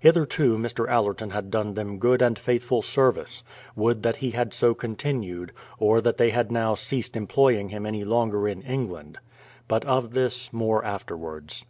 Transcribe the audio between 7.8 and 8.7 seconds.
any longer in